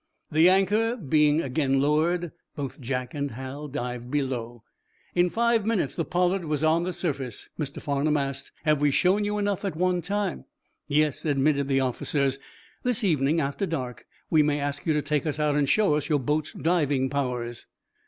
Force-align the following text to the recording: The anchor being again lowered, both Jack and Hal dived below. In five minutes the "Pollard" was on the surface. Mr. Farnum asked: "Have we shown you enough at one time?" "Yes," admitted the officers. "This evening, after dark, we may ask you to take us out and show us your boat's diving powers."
The 0.31 0.49
anchor 0.49 0.97
being 0.97 1.43
again 1.43 1.79
lowered, 1.79 2.31
both 2.55 2.81
Jack 2.81 3.13
and 3.13 3.29
Hal 3.29 3.67
dived 3.67 4.09
below. 4.09 4.63
In 5.13 5.29
five 5.29 5.63
minutes 5.63 5.95
the 5.95 6.03
"Pollard" 6.03 6.43
was 6.45 6.63
on 6.63 6.81
the 6.85 6.91
surface. 6.91 7.51
Mr. 7.59 7.79
Farnum 7.79 8.17
asked: 8.17 8.51
"Have 8.65 8.81
we 8.81 8.89
shown 8.89 9.23
you 9.25 9.37
enough 9.37 9.63
at 9.63 9.75
one 9.75 10.01
time?" 10.01 10.45
"Yes," 10.87 11.23
admitted 11.23 11.67
the 11.67 11.81
officers. 11.81 12.39
"This 12.81 13.03
evening, 13.03 13.39
after 13.39 13.67
dark, 13.67 14.07
we 14.31 14.41
may 14.41 14.59
ask 14.59 14.87
you 14.87 14.93
to 14.93 15.03
take 15.03 15.27
us 15.27 15.39
out 15.39 15.53
and 15.53 15.69
show 15.69 15.93
us 15.93 16.09
your 16.09 16.19
boat's 16.19 16.51
diving 16.53 17.07
powers." 17.11 17.67